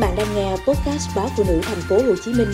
[0.00, 2.48] bạn đang nghe podcast báo phụ nữ thành phố Hồ Chí Minh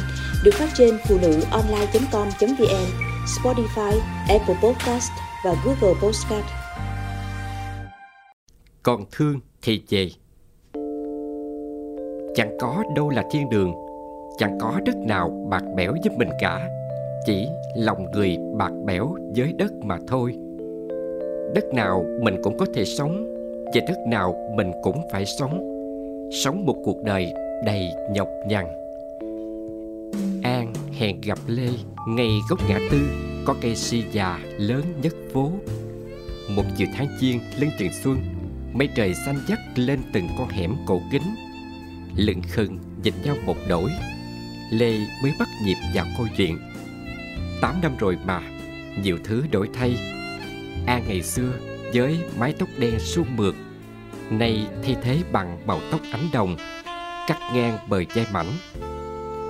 [0.44, 2.86] được phát trên phụ nữ online.com.vn,
[3.26, 5.10] Spotify, Apple Podcast
[5.44, 6.46] và Google Podcast.
[8.82, 10.08] Còn thương thì về.
[12.34, 13.72] Chẳng có đâu là thiên đường
[14.38, 16.68] Chẳng có đất nào bạc bẽo giúp mình cả.
[17.26, 20.34] Chỉ lòng người bạc bẽo với đất mà thôi.
[21.54, 23.26] Đất nào mình cũng có thể sống
[23.74, 25.75] Và đất nào mình cũng phải sống.
[26.30, 27.32] Sống một cuộc đời
[27.64, 28.64] đầy nhọc nhằn.
[30.42, 31.68] An hẹn gặp Lê
[32.08, 32.98] ngay góc ngã tư
[33.44, 35.52] Có cây si già lớn nhất phố.
[36.50, 38.18] Một chiều tháng chiên lên trường xuân,
[38.72, 41.34] Mây trời xanh dắt lên từng con hẻm cổ kính.
[42.16, 43.90] Lưng khừng nhìn nhau một đổi,
[44.72, 46.58] Lê mới bắt nhịp vào câu chuyện.
[47.60, 48.40] Tám năm rồi mà,
[49.02, 49.96] Nhiều thứ đổi thay.
[50.86, 51.52] An ngày xưa
[51.94, 53.54] với mái tóc đen suôn mượt
[54.30, 56.56] Nay thay thế bằng màu tóc ánh đồng,
[57.26, 58.52] Cắt ngang bờ vai mảnh.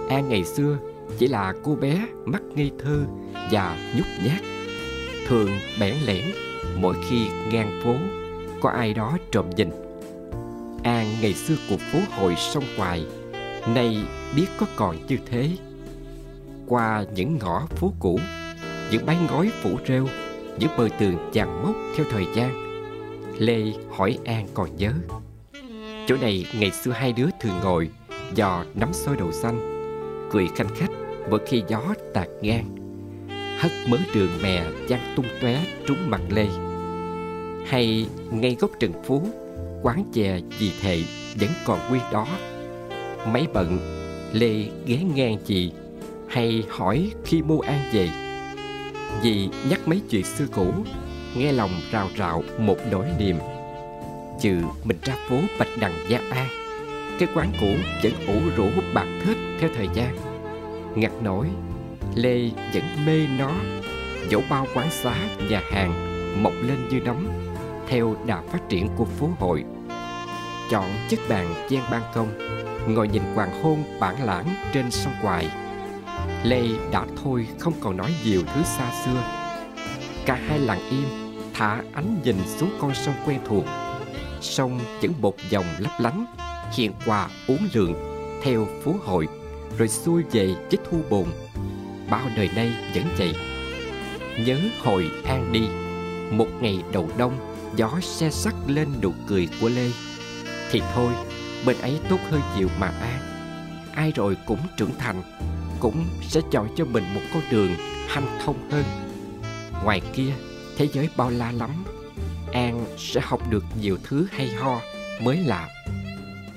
[0.08, 0.78] An ngày xưa
[1.18, 3.04] chỉ là cô bé mắt ngây thơ
[3.50, 4.40] và nhút nhát.
[5.28, 6.24] Thường bẽn lẽn,
[6.76, 7.94] mỗi khi ngang phố,
[8.60, 9.70] có ai đó trộm nhìn.
[10.82, 13.04] An ngày xưa cuộc phố hội sông Hoài,
[13.74, 13.98] Nay
[14.36, 15.50] biết có còn như thế.
[16.66, 18.20] Qua những ngõ phố cũ,
[18.90, 20.06] Những mái ngói phủ rêu,
[20.58, 22.65] Những bờ tường chằng mốc theo thời gian.
[23.38, 24.92] Lê hỏi An còn nhớ.
[26.06, 27.88] Chỗ này ngày xưa hai đứa thường ngồi
[28.34, 29.58] Dò nắm xôi đậu xanh,
[30.32, 30.90] Cười khanh khách
[31.30, 31.82] mỗi khi gió
[32.14, 32.76] tạt ngang.
[33.58, 36.46] Hất mớ đường mè văng tung tóe trúng mặt Lê.
[37.66, 39.28] Hay ngay góc trần phú,
[39.82, 41.02] Quán chè dì thệ
[41.40, 42.26] vẫn còn nguyên đó.
[43.26, 43.78] Mấy bận,
[44.32, 45.72] Lê ghé ngang chị,
[46.28, 48.10] Hay hỏi khi mua An về.
[49.22, 50.72] Dì nhắc mấy chuyện xưa cũ
[51.38, 53.36] nghe lòng rào rạo một nỗi niềm.
[54.40, 56.48] Trừ mình ra phố bạch đằng gia an
[57.18, 57.66] cái quán cũ
[58.02, 60.16] vẫn ủ rũ bạc thết theo thời gian.
[60.94, 61.46] Ngặt nổi,
[62.14, 63.50] lê vẫn mê nó.
[64.28, 65.14] Dẫu bao quán xá,
[65.50, 65.92] nhà hàng
[66.42, 67.28] mọc lên như nấm,
[67.88, 69.64] theo đà phát triển của phố hội.
[70.70, 72.28] Chọn chiếc bàn gian ban công,
[72.94, 75.50] ngồi nhìn hoàng hôn bản lãng trên sông hoài.
[76.44, 79.22] Lê đã thôi không còn nói nhiều thứ xa xưa.
[80.26, 81.25] Cả hai lặng im
[81.56, 83.64] thả ánh nhìn xuống con sông quen thuộc.
[84.40, 86.26] Sông vẫn một dòng lấp lánh,
[86.76, 87.94] hiện qua uốn lượn,
[88.42, 89.28] theo phố hội,
[89.78, 91.26] rồi xuôi về với thu bồn.
[92.10, 93.34] Bao đời nay vẫn vậy.
[94.46, 95.68] Nhớ hồi an đi,
[96.36, 99.90] một ngày đầu đông, gió xe sắc lên nụ cười của lê.
[100.70, 101.12] Thì thôi,
[101.66, 103.26] bên ấy tốt hơn nhiều mà an
[103.96, 105.22] ai rồi cũng trưởng thành,
[105.80, 107.74] cũng sẽ chọn cho mình một con đường
[108.08, 108.84] hanh thông hơn.
[109.84, 110.32] Ngoài kia
[110.76, 111.70] thế giới bao la lắm.
[112.52, 114.80] An sẽ học được nhiều thứ hay ho
[115.22, 115.68] mới lạ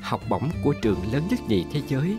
[0.09, 2.17] học bổng của trường lớn nhất nhì thế giới,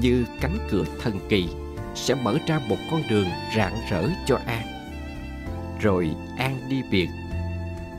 [0.00, 1.48] như cánh cửa thần kỳ
[1.94, 4.66] sẽ mở ra một con đường rạng rỡ cho an.
[5.80, 7.08] Rồi an đi biệt.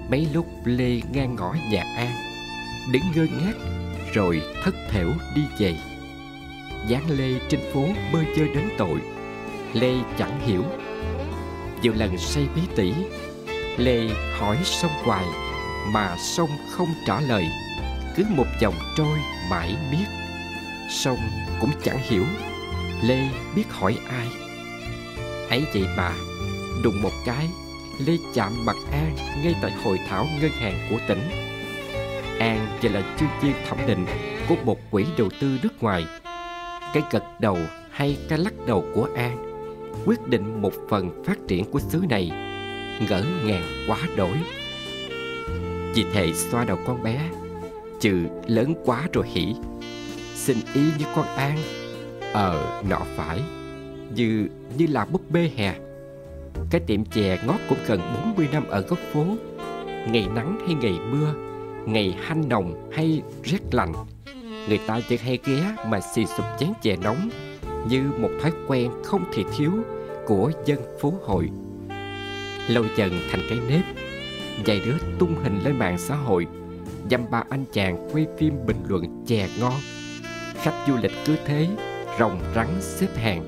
[0.10, 2.12] Mấy lúc lê ngang ngõ nhà an,
[2.92, 3.54] đứng ngơ ngác,
[4.14, 5.76] rồi thất thểu đi về.
[6.88, 9.00] Dáng lê trên phố bơ chơi đến tội,
[9.74, 10.64] lê chẳng hiểu.
[11.82, 12.94] Nhiều lần say bí tỉ
[13.78, 14.08] Lê
[14.40, 15.26] hỏi sông hoài,
[15.88, 17.48] Mà sông không trả lời.
[18.16, 19.18] Cứ một dòng trôi
[19.50, 20.06] mãi biết.
[20.90, 21.18] Sông
[21.62, 22.24] cũng chẳng hiểu.
[23.04, 24.28] Lê biết hỏi ai.
[25.50, 26.12] Ấy vậy mà
[26.84, 27.50] Đùng một cái,
[28.06, 31.22] Lê chạm mặt An ngay tại hội thảo ngân hàng của tỉnh.
[32.40, 34.06] An chỉ là chuyên viên thẩm định
[34.50, 36.06] của một quỹ đầu tư nước ngoài.
[36.94, 37.58] Cái gật đầu
[37.92, 39.38] hay cái lắc đầu của An
[40.06, 42.32] quyết định một phần phát triển của xứ này
[43.00, 44.38] ngỡ ngàng quá đổi
[45.96, 47.30] chị thề xoa đầu con bé,
[48.00, 48.14] chữ
[48.48, 49.56] lớn quá rồi hỉ.
[50.36, 51.58] Xin ý như con an
[52.34, 53.42] ờ nọ phải.
[54.16, 54.48] Như
[54.78, 55.76] như là búp bê hè.
[56.70, 59.26] Cái tiệm chè ngót cũng gần 40 năm ở góc phố.
[59.86, 61.34] Ngày nắng hay ngày mưa,
[61.86, 63.94] ngày hanh nồng hay rét lạnh.
[64.68, 67.30] Người ta vẫn hay ghé mà xì sụp chén chè nóng,
[67.90, 69.72] như một thói quen không thể thiếu
[70.26, 71.50] của dân phố hội
[72.68, 73.86] lâu dần thành cái nếp.
[74.66, 76.48] Vài đứa tung hình lên mạng xã hội,
[77.12, 79.74] dăm ba anh chàng quay phim bình luận chè ngon.
[80.62, 81.68] Khách du lịch cứ thế
[82.20, 83.44] rồng rắn xếp hàng.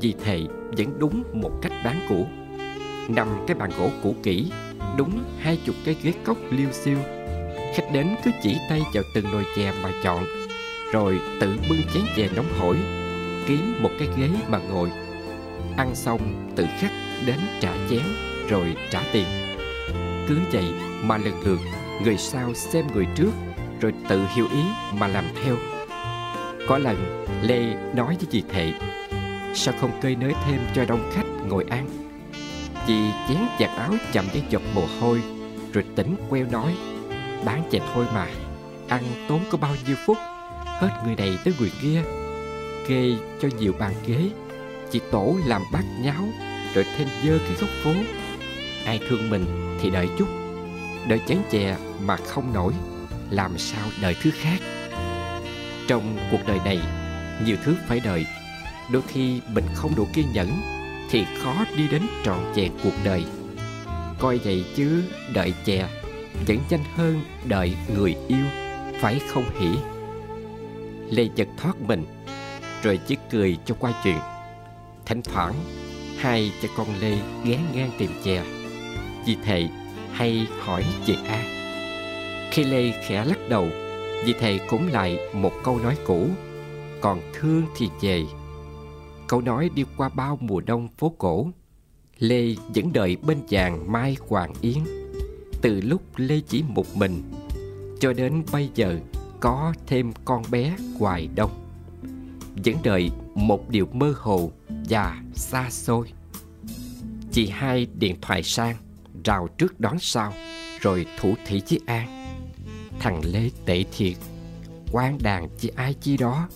[0.00, 0.40] Vì thế,
[0.70, 2.26] vẫn đúng một cách bán cũ.
[3.08, 4.50] Nằm cái bàn gỗ cũ kỹ,
[4.96, 6.98] đúng hai chục cái ghế cốc liêu xiêu.
[7.74, 10.24] Khách đến cứ chỉ tay vào từng nồi chè mà chọn,
[10.92, 12.76] rồi tự bưng chén chè nóng hổi,
[13.46, 14.90] kiếm một cái ghế mà ngồi
[15.78, 16.92] ăn xong, tự khắc
[17.26, 18.02] đến trả chén,
[18.48, 19.26] rồi trả tiền.
[20.28, 20.64] Cứ vậy
[21.02, 21.60] mà lần lượt,
[22.04, 23.30] người sau xem người trước,
[23.80, 24.62] rồi tự hiểu ý
[24.98, 25.56] mà làm theo.
[26.68, 27.60] Có lần, Lê
[27.94, 28.72] nói với chị Thệ
[29.54, 31.88] Sao không cơi nới thêm cho đông khách ngồi ăn?
[32.86, 35.22] Chị chén giặt áo chậm với giọt mồ hôi,
[35.72, 36.74] Rồi tỉnh queo nói,
[37.44, 38.26] Bán chè thôi mà,
[38.88, 40.16] Ăn tốn có bao nhiêu phút,
[40.64, 42.02] Hết người này tới người kia,
[42.88, 44.30] Kê cho nhiều bàn ghế.
[44.90, 46.24] Chị Tổ làm bát nháo,
[46.74, 47.92] Rồi thêm dơ cái góc phố.
[48.84, 49.44] Ai thương mình
[49.80, 50.28] thì đợi chút
[51.08, 52.72] Đợi chén chè mà không nổi,
[53.30, 54.58] Làm sao đợi thứ khác?
[55.88, 56.80] Trong cuộc đời này,
[57.44, 58.26] Nhiều thứ phải đợi.
[58.92, 60.48] Đôi khi mình không đủ kiên nhẫn
[61.10, 63.24] Thì khó đi đến trọn vẹn cuộc đời.
[64.18, 65.02] Coi vậy chứ,
[65.34, 65.88] đợi chè
[66.46, 68.44] Vẫn nhanh hơn đợi người yêu,
[69.00, 69.68] Phải không hỉ?
[71.10, 72.04] Lê giật thoát mình,
[72.82, 74.18] Rồi chỉ cười cho qua chuyện.
[75.08, 75.54] Thỉnh thoảng
[76.16, 78.44] Hai cha con Lê ghé ngang tìm chè.
[79.26, 79.68] Vì thầy
[80.12, 81.44] hay hỏi chị A.
[82.50, 83.68] Khi Lê khẽ lắc đầu,
[84.24, 86.28] Vì thầy cũng lại một câu nói cũ,
[87.00, 88.24] Còn thương thì về.
[89.26, 91.50] Câu nói đi qua bao mùa đông phố cổ,
[92.18, 94.78] Lê vẫn đợi bên chàng Mai Hoàng Yến.
[95.62, 97.22] Từ lúc Lê chỉ một mình,
[98.00, 98.98] Cho đến bây giờ
[99.40, 101.50] có thêm con bé Hoài Đông.
[102.64, 104.50] Vẫn đợi một điều mơ hồ
[104.88, 106.12] và xa xôi.
[107.32, 108.76] Chị hai điện thoại sang,
[109.24, 110.32] Rào trước đón sau,
[110.80, 112.36] Rồi thủ thị với An.
[113.00, 114.16] Thằng Lê tệ thiệt,
[114.92, 116.48] quan đàn chi ai chi đó,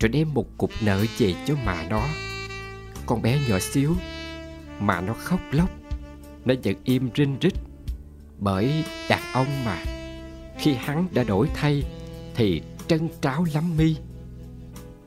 [0.00, 2.06] Rồi đem một cục nợ về cho mà nó.
[3.06, 3.94] Con bé nhỏ xíu
[4.80, 5.70] Mà nó khóc lóc,
[6.44, 7.54] Nó vẫn im rinh rít,
[8.38, 9.84] Bởi đàn ông mà.
[10.58, 11.82] Khi hắn đã đổi thay,
[12.34, 13.96] Thì trân tráo lắm mi.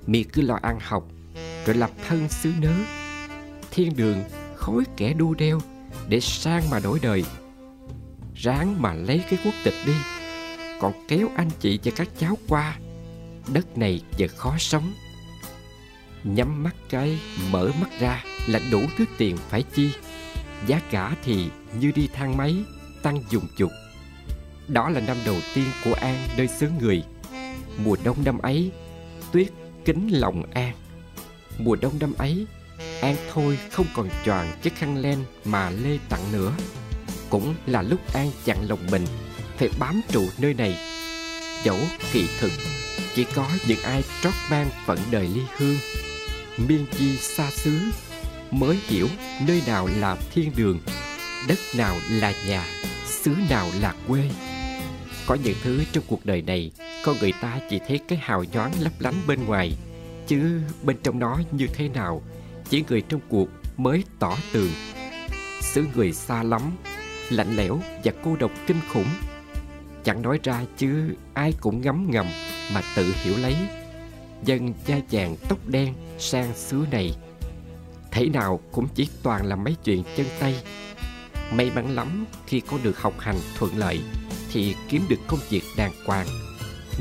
[0.07, 1.07] Mi cứ lo ăn học
[1.65, 2.73] rồi lập thân xứ nớ.
[3.71, 4.23] Thiên đường,
[4.55, 5.59] khối kẻ đu đeo,
[6.09, 7.23] Để sang mà đổi đời.
[8.35, 9.93] Ráng mà lấy cái quốc tịch đi,
[10.79, 12.77] Còn kéo anh chị và các cháu qua.
[13.53, 14.93] Đất này giờ khó sống.
[16.23, 17.19] Nhắm mắt cái,
[17.51, 19.91] mở mắt ra Là đủ thứ tiền phải chi.
[20.67, 21.45] Giá cả thì
[21.79, 22.55] như đi thang máy,
[23.01, 23.71] Tăng dùng chục
[24.67, 27.03] Đó là năm đầu tiên của An nơi xứ người.
[27.83, 28.71] Mùa đông năm ấy,
[29.31, 29.47] Tuyết
[29.85, 30.73] kính lòng An.
[31.57, 32.45] Mùa đông năm ấy,
[33.01, 36.53] An thôi không còn choàng chiếc khăn len mà Lê tặng nữa.
[37.29, 39.05] Cũng là lúc An chặn lòng mình,
[39.57, 40.77] Phải bám trụ nơi này.
[41.63, 41.77] Dẫu
[42.13, 42.51] kỳ thực,
[43.15, 45.77] Chỉ có những ai trót mang phận đời ly hương,
[46.57, 47.79] Miên chi xa xứ,
[48.51, 49.07] Mới hiểu
[49.47, 50.79] nơi nào là thiên đường,
[51.47, 52.65] Đất nào là nhà,
[53.07, 54.29] Xứ nào là quê.
[55.25, 56.71] Có những thứ trong cuộc đời này,
[57.03, 59.71] Con người ta chỉ thấy cái hào nhoáng lấp lánh bên ngoài.
[60.27, 62.21] Chứ bên trong nó như thế nào,
[62.69, 64.71] Chỉ người trong cuộc mới tỏ tường.
[65.61, 66.61] Xứ người xa lắm,
[67.29, 69.09] Lạnh lẽo và cô độc kinh khủng.
[70.03, 72.27] Chẳng nói ra chứ, ai cũng ngấm ngầm
[72.73, 73.55] Mà tự hiểu lấy.
[74.43, 77.15] Dân da vàng tóc đen sang xứ này
[78.15, 80.63] thể nào cũng chỉ toàn là mấy chuyện chân tay.
[81.53, 84.01] May mắn lắm, khi có được học hành thuận lợi,
[84.51, 86.27] Thì kiếm được công việc đàng hoàng.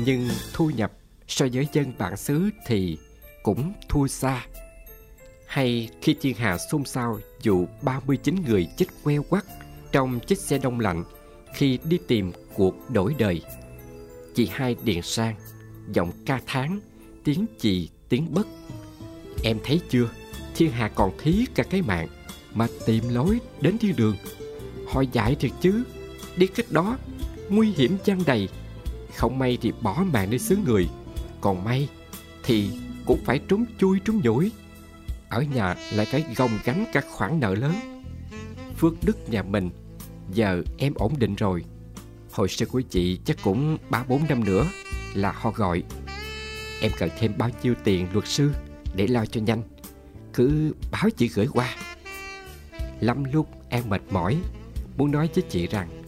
[0.05, 0.91] Nhưng thu nhập
[1.27, 2.97] so với dân bản xứ thì
[3.45, 4.45] cũng thua xa.
[5.47, 9.45] Hay khi thiên hà xôn xao vụ 39 người chết queo quắt
[9.91, 11.03] Trong chiếc xe đông lạnh
[11.53, 13.41] khi đi tìm cuộc đổi đời.
[14.35, 15.35] Chị hai điện sang,
[15.93, 16.79] Giọng ca tháng
[17.23, 18.47] Tiếng chị tiếng bất.
[19.43, 20.09] Em thấy chưa?
[20.55, 22.07] Thiên hà còn thí cả cái mạng
[22.53, 24.15] Mà tìm lối đến thiên đường.
[24.87, 25.83] Họ dạy thiệt chứ.
[26.37, 26.97] Đi cách đó,
[27.49, 28.49] Nguy hiểm chăng đầy?
[29.15, 30.87] Không may thì bỏ mạng đi xứ người.
[31.41, 31.89] Còn may
[32.43, 32.69] thì
[33.05, 34.51] cũng phải trốn chui trốn nhủi.
[35.29, 37.73] Ở nhà lại phải gồng gánh các khoản nợ lớn.
[38.77, 39.69] Phước đức nhà mình,
[40.31, 41.63] Giờ em ổn định rồi.
[42.31, 44.67] Hồi xưa của chị chắc cũng ba bốn năm nữa
[45.13, 45.83] Là họ gọi.
[46.81, 48.51] Em cần thêm bao nhiêu tiền luật sư
[48.95, 49.61] Để lo cho nhanh.
[50.33, 51.75] Cứ báo chị gửi qua.
[52.99, 54.37] Lắm lúc em mệt mỏi,
[54.97, 56.03] Muốn nói với chị rằng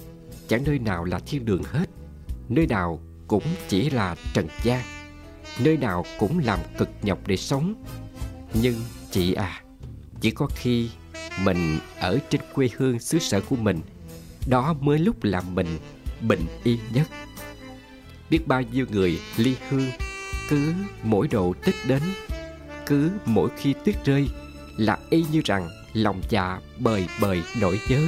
[0.48, 1.90] Chẳng nơi nào là thiên đường hết,
[2.50, 4.97] Nơi nào cũng chỉ là trần gian.
[5.60, 7.74] Nơi nào cũng làm cực nhọc để sống.
[8.54, 8.76] Nhưng
[9.12, 9.62] chị à
[10.22, 10.90] Chỉ có khi
[11.44, 13.80] mình ở trên quê hương xứ sở của mình,
[14.50, 15.68] Đó mới lúc làm mình
[16.22, 17.08] bình yên nhất.
[18.30, 19.88] Biết bao nhiêu người ly hương,
[20.50, 20.74] Cứ
[21.04, 22.02] mỗi độ Tết đến,
[22.86, 24.28] Cứ mỗi khi tuyết rơi
[24.78, 28.00] Là y như rằng lòng dạ bời bời nỗi nhớ.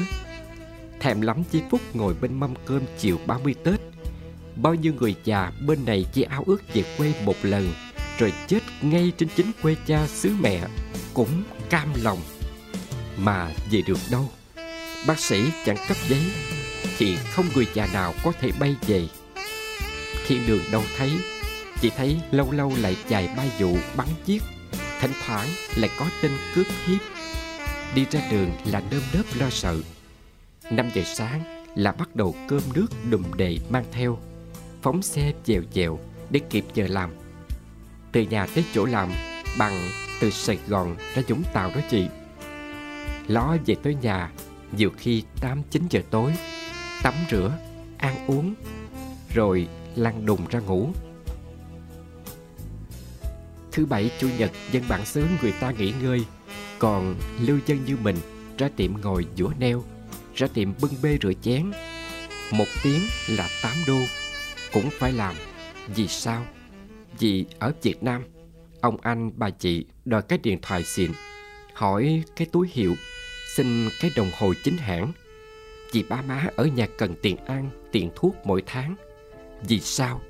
[0.99, 3.88] Thèm lắm giây phút ngồi bên mâm cơm chiều 30 Tết
[4.61, 7.73] Bao nhiêu người già bên này chỉ ao ước về quê một lần,
[8.17, 10.61] Rồi chết ngay trên chính quê cha xứ mẹ,
[11.13, 12.19] Cũng cam lòng.
[13.17, 14.29] Mà về được đâu?
[15.07, 16.21] Bác sĩ chẳng cấp giấy,
[16.97, 19.07] Thì không người già nào có thể bay về.
[20.27, 21.11] Thiên đường đâu thấy,
[21.81, 24.43] chỉ thấy lâu lâu lại dài ba vụ bắn giết,
[25.01, 26.99] Thỉnh thoảng lại có tên cướp hiếp.
[27.95, 29.77] Đi ra đường là nơm nớp lo sợ.
[30.71, 34.19] Năm giờ sáng là bắt đầu cơm nước đùm đề mang theo.
[34.81, 37.09] Phóng xe dèo dèo để kịp giờ làm.
[38.11, 39.11] Từ nhà tới chỗ làm
[39.57, 39.89] bằng
[40.21, 42.07] từ Sài Gòn ra Vũng Tàu đó chị.
[43.27, 44.31] Ló về tới nhà
[44.77, 46.33] nhiều khi 8-9 giờ tối
[47.03, 47.57] Tắm rửa,
[47.97, 48.53] ăn uống
[49.33, 50.89] Rồi lăn đùng ra ngủ.
[53.71, 56.25] Thứ bảy chủ nhật dân bản xứ người ta nghỉ ngơi
[56.79, 58.17] Còn lưu dân như mình
[58.57, 59.83] ra tiệm ngồi dũa neo
[60.35, 61.71] Ra tiệm bưng bê rửa chén.
[62.51, 63.97] Một tiếng là 8 đô.
[64.73, 65.35] Cũng phải làm.
[65.95, 66.45] Vì sao?
[67.19, 68.23] Vì ở Việt Nam,
[68.81, 71.11] Ông anh bà chị đòi cái điện thoại xịn,
[71.73, 72.95] Hỏi cái túi hiệu,
[73.55, 75.11] Xin cái đồng hồ chính hãng.
[75.91, 78.95] Vì ba má ở nhà cần tiền ăn, Tiền thuốc mỗi tháng.
[79.67, 80.21] Vì sao?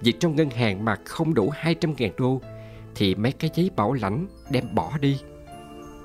[0.00, 2.40] Vì trong ngân hàng mà không đủ 200 ngàn đô
[2.94, 5.18] Thì mấy cái giấy bảo lãnh đem bỏ đi.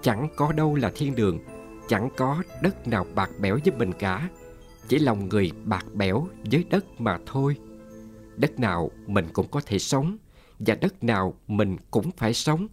[0.01, 1.39] Chẳng có đâu là thiên đường,
[1.87, 4.29] Chẳng có đất nào bạc bẽo với mình cả.
[4.87, 7.55] Chỉ lòng người bạc bẽo với đất mà thôi.
[8.37, 10.17] Đất nào mình cũng có thể sống
[10.59, 12.67] Và đất nào mình cũng phải sống.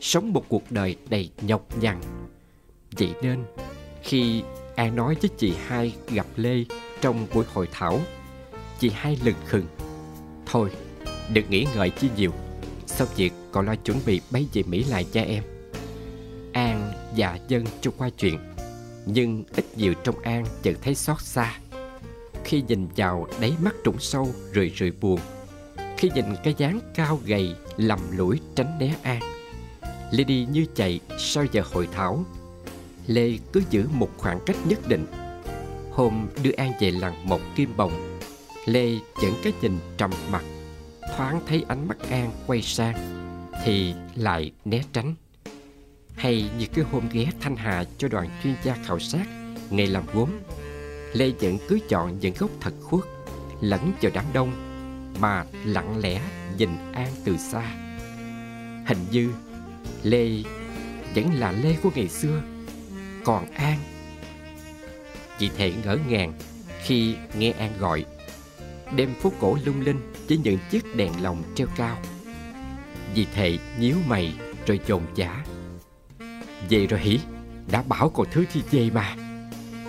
[0.00, 2.00] Sống một cuộc đời đầy nhọc nhằn.
[2.98, 3.44] Vậy nên,
[4.02, 4.42] khi
[4.76, 6.64] An nói với chị hai gặp Lê
[7.00, 8.00] trong buổi hội thảo,
[8.78, 9.66] Chị hai lừng khừng.
[10.46, 10.70] Thôi,
[11.32, 12.32] đừng nghĩ ngợi chi nhiều.
[12.86, 15.44] Sau việc còn lo chuẩn bị bay về Mỹ lại cho em.
[16.52, 18.38] An và Dân cho qua chuyện,
[19.06, 21.58] Nhưng ít nhiều trong An chợt thấy xót xa.
[22.44, 25.20] Khi nhìn vào đáy mắt trũng sâu, rười rười buồn.
[25.96, 29.20] Khi nhìn cái dáng cao gầy, lầm lũi, tránh né An.
[30.10, 32.24] Lê đi như chạy sau giờ hội thảo.
[33.06, 35.06] Lê cứ giữ một khoảng cách nhất định.
[35.90, 38.18] Hôm đưa An về làng một kim bồng,
[38.66, 38.92] Lê
[39.22, 40.44] vẫn cái nhìn trầm mặt
[41.16, 42.94] Thoáng thấy ánh mắt An quay sang,
[43.64, 45.14] Thì lại né tránh.
[46.16, 49.26] Hay như cái hôm ghé Thanh Hà cho đoàn chuyên gia khảo sát
[49.70, 50.30] Ngày làm gốm.
[51.12, 53.04] Lê vẫn cứ chọn những gốc thật khuất,
[53.60, 54.52] Lẫn vào đám đông,
[55.20, 56.20] Mà lặng lẽ
[56.58, 57.62] nhìn An từ xa.
[58.86, 59.30] Hình như
[60.02, 60.28] Lê
[61.14, 62.42] vẫn là Lê của ngày xưa,
[63.24, 63.78] còn An.
[65.38, 66.32] Chị Thệ ngỡ ngàng
[66.82, 68.04] khi nghe An gọi,
[68.96, 71.98] Đêm phố cổ lung linh với những chiếc đèn lồng treo cao.
[73.14, 74.34] Dì Thệ nhíu mày
[74.66, 75.44] rồi dồn giả
[76.70, 77.20] Về rồi hỉ,
[77.70, 79.16] Đã bảo còn thứ thì về mà?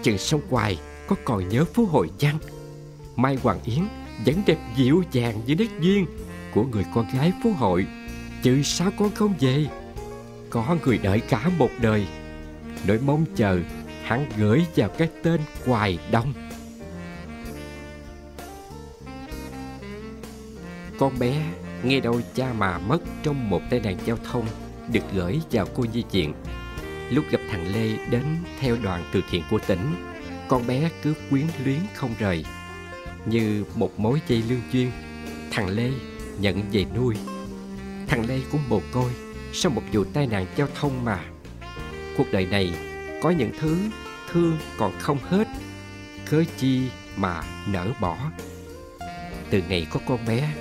[0.03, 0.77] Chừng sông hoài
[1.11, 2.37] có còn nhớ phố hội chăng
[3.15, 3.87] Mai Hoàng Yến
[4.25, 6.05] vẫn đẹp dịu dàng như nét duyên
[6.53, 7.87] Của người con gái phố hội
[8.43, 9.65] Chứ sao con không về
[10.49, 12.07] Có người đợi cả một đời
[12.87, 13.59] nỗi mong chờ
[14.03, 16.33] hắn gửi vào cái tên Hoài Đông.
[20.99, 21.41] Con bé
[21.83, 24.45] nghe đâu cha mà mất trong một tai nạn giao thông
[24.91, 26.33] được gửi vào cô di viện.
[27.09, 28.23] Lúc gặp thằng Lê đến
[28.59, 30.10] theo đoàn từ thiện của tỉnh,
[30.51, 32.45] con bé cứ quyến luyến không rời.
[33.25, 34.91] Như một mối dây lương duyên,
[35.51, 35.89] thằng Lê
[36.39, 37.15] nhận về nuôi.
[38.07, 39.11] Thằng Lê cũng mồ côi
[39.53, 41.19] sau một vụ tai nạn giao thông mà
[42.17, 42.73] cuộc đời này
[43.21, 43.77] có những thứ
[44.31, 45.47] thương còn không hết
[46.29, 46.81] cớ chi
[47.17, 48.17] mà nỡ bỏ
[49.49, 50.53] từ ngày có con bé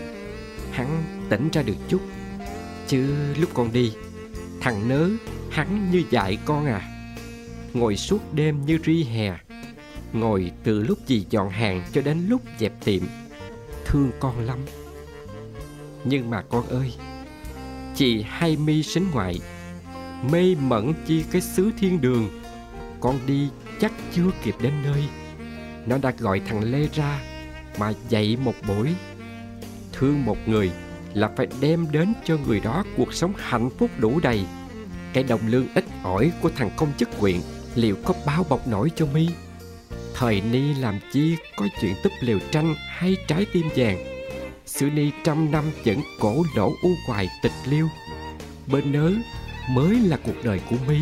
[0.72, 2.00] hắn tỉnh ra được chút
[2.88, 3.92] chứ lúc con đi
[4.60, 5.10] thằng nớ
[5.50, 6.82] hắn như dạy con à
[7.74, 9.38] ngồi suốt đêm như ri hè
[10.12, 13.02] ngồi từ lúc dì dọn hàng cho đến lúc dẹp tiệm.
[13.84, 14.58] Thương con lắm.
[16.04, 16.92] Nhưng mà con ơi,
[17.94, 19.40] chị hay mi sính ngoại,
[20.32, 22.28] mê mẩn chi cái xứ thiên đường.
[23.00, 23.48] Con đi
[23.80, 25.04] chắc chưa kịp đến nơi.
[25.86, 27.20] Nó đã gọi thằng lê ra
[27.78, 28.88] mà dạy một buổi.
[29.92, 30.70] Thương một người
[31.14, 34.44] là phải đem đến cho người đó cuộc sống hạnh phúc đủ đầy.
[35.12, 37.40] Cái đồng lương ít ỏi của thằng công chức quyện
[37.74, 39.28] liệu có bao bọc nổi cho mi?
[40.20, 44.04] Thời ni làm chi có chuyện túp liều tranh hay trái tim vàng.
[44.66, 47.88] Xưa ni trăm năm vẫn cổ lỗ u hoài tịch liêu.
[48.66, 49.12] Bên nớ
[49.70, 50.98] mới là cuộc đời của mi.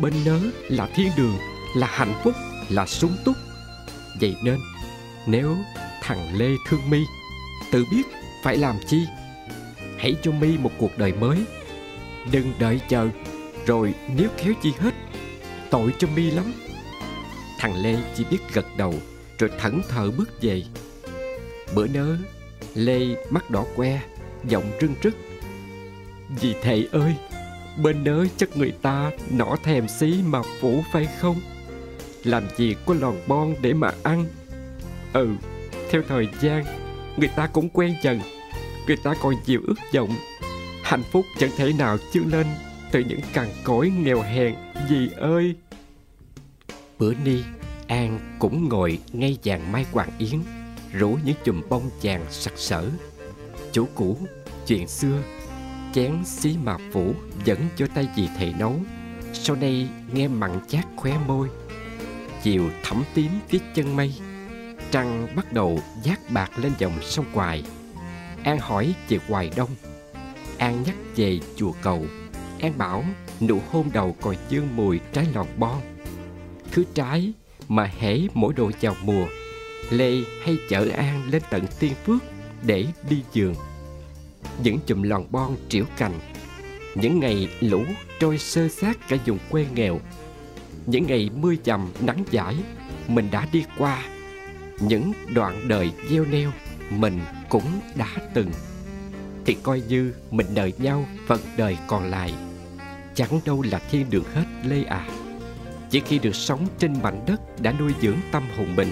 [0.00, 1.36] Bên nớ là thiên đường,
[1.76, 2.34] là hạnh phúc,
[2.68, 3.36] là sung túc.
[4.20, 4.58] Vậy nên,
[5.26, 5.56] nếu
[6.02, 7.00] thằng lê thương mi,
[7.72, 8.02] tự biết
[8.42, 9.00] phải làm chi?
[9.98, 11.38] Hãy cho mi một cuộc đời mới.
[12.32, 13.08] Đừng đợi chờ,
[13.66, 14.94] rồi nếu khéo chi hết,
[15.70, 16.52] tội cho mi lắm
[17.58, 18.94] thằng lê chỉ biết gật đầu,
[19.38, 20.62] rồi thẫn thờ bước về.
[21.74, 22.16] Bữa nớ,
[22.74, 23.00] lê
[23.30, 24.00] mắt đỏ que,
[24.44, 25.14] giọng rưng rức.
[26.40, 27.14] Vì thầy ơi,
[27.82, 31.40] Bên nớ chắc người ta nỏ thèm xí mà phủ phải không?
[32.24, 34.26] Làm gì có lòn bon để mà ăn?
[35.12, 35.28] Ừ
[35.90, 36.64] Theo thời gian,
[37.16, 38.20] Người ta cũng quen dần.
[38.86, 40.10] Người ta còn nhiều ước vọng.
[40.82, 42.46] Hạnh phúc chẳng thể nào chưa lên
[42.92, 44.54] Từ những cằn cỗi nghèo hèn.
[44.88, 45.54] Dì ơi!
[46.98, 47.42] Bữa ni,
[47.86, 50.42] An cũng ngồi ngay vàng mai hoàng yến,
[50.92, 52.90] Rủ những chùm bông vàng sặc sỡ.
[53.72, 54.18] Chủ cũ
[54.66, 55.22] Chuyện xưa,
[55.94, 57.14] Chén xí mạp phủ
[57.44, 58.74] Dẫn cho tay dì thầy nấu.
[59.32, 61.48] Sau đây nghe mặn chát khóe môi,
[62.42, 64.14] Chiều thẳm tím phía chân mây.
[64.90, 67.64] Trăng bắt đầu giác bạc lên dòng sông Hoài.
[68.44, 69.70] An hỏi về Hoài Đông.
[70.58, 72.06] An nhắc về chùa cầu.
[72.60, 73.04] An bảo
[73.40, 75.80] nụ hôn đầu còn dương mùi trái lọt bon.
[76.72, 77.32] Thứ trái
[77.68, 79.26] mà hễ mỗi độ vào mùa,
[79.90, 82.22] Lê hay chở An lên tận Tiên Phước
[82.62, 83.54] để đi giường.
[84.62, 86.12] Những chùm lòn bon triểu cành,
[86.94, 87.84] Những ngày lũ
[88.20, 90.00] trôi sơ sát cả vùng quê nghèo.
[90.86, 92.56] Những ngày mưa dầm nắng giải,
[93.08, 94.04] Mình đã đi qua.
[94.80, 96.52] Những đoạn đời gieo neo,
[96.90, 98.50] Mình cũng đã từng.
[99.46, 102.34] Thì coi như mình đợi nhau phần đời còn lại.
[103.14, 105.06] Chẳng đâu là thiên đường hết Lê à.
[105.90, 108.88] Chỉ khi được sống trên mảnh đất đã nuôi dưỡng tâm hồn mình.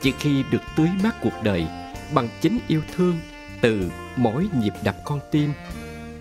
[0.00, 1.66] Chỉ khi được tưới mát cuộc đời
[2.14, 3.18] Bằng chính yêu thương
[3.60, 5.52] từ mỗi nhịp đập con tim.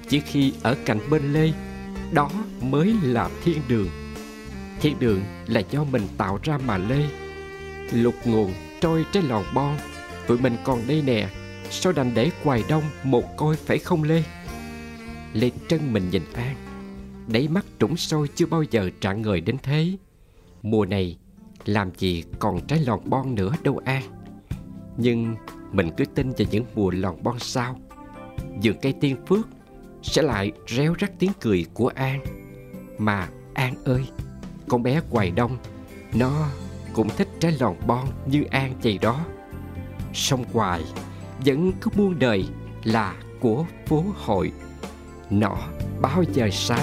[0.09, 1.51] Chỉ khi ở cạnh bên Lê,
[2.11, 2.29] Đó
[2.61, 3.89] mới là thiên đường.
[4.81, 7.05] Thiên đường là do mình tạo ra mà Lê.
[7.91, 9.77] Lục nguồn trôi trên lòn bon
[10.27, 11.27] Tụi mình còn đây nè,
[11.69, 14.23] Sao đành để hoài đông một coi phải không Lê?
[15.33, 16.72] Lê chân mình nhìn An.
[17.27, 19.97] Đáy mắt trũng sâu chưa bao giờ trạng người đến thế.
[20.61, 21.17] Mùa này,
[21.65, 24.03] làm gì còn trái lòn bon nữa đâu An
[24.97, 25.35] Nhưng
[25.71, 27.79] mình cứ tin vào những mùa lòn bon sau.
[28.63, 29.47] Vườn cây tiên phước
[30.01, 32.23] sẽ lại réo rắt tiếng cười của An
[32.97, 34.07] Mà An ơi,
[34.67, 35.57] Con bé Hoài Đông,
[36.13, 36.49] Nó
[36.93, 39.25] cũng thích trái lòn bon như An vậy đó.
[40.13, 40.81] Sông Hoài
[41.45, 42.45] vẫn cứ muôn đời
[42.83, 44.51] là của phố hội.
[45.29, 45.57] Nó
[46.01, 46.81] bao giờ sai